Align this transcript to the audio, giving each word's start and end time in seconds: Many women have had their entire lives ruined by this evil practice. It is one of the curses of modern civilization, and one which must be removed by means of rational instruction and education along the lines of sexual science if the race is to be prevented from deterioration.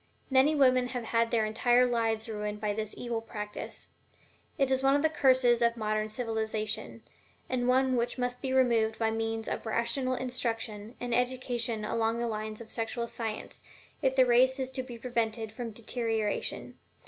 Many 0.31 0.55
women 0.55 0.87
have 0.87 1.03
had 1.03 1.29
their 1.29 1.45
entire 1.45 1.85
lives 1.85 2.27
ruined 2.27 2.59
by 2.59 2.73
this 2.73 2.95
evil 2.97 3.21
practice. 3.21 3.89
It 4.57 4.71
is 4.71 4.81
one 4.81 4.95
of 4.95 5.03
the 5.03 5.09
curses 5.11 5.61
of 5.61 5.77
modern 5.77 6.09
civilization, 6.09 7.03
and 7.47 7.67
one 7.67 7.95
which 7.95 8.17
must 8.17 8.41
be 8.41 8.51
removed 8.51 8.97
by 8.97 9.11
means 9.11 9.47
of 9.47 9.67
rational 9.67 10.15
instruction 10.15 10.95
and 10.99 11.13
education 11.13 11.85
along 11.85 12.17
the 12.17 12.25
lines 12.27 12.61
of 12.61 12.71
sexual 12.71 13.07
science 13.07 13.63
if 14.01 14.15
the 14.15 14.25
race 14.25 14.59
is 14.59 14.71
to 14.71 14.81
be 14.81 14.97
prevented 14.97 15.51
from 15.53 15.69
deterioration. 15.69 16.79